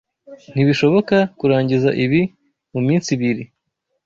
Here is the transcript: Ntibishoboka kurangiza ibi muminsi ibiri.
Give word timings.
Ntibishoboka 0.53 1.17
kurangiza 1.39 1.89
ibi 2.05 2.21
muminsi 2.73 3.07
ibiri. 3.15 3.43